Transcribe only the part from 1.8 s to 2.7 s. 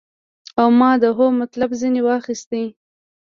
ځنې واخيست.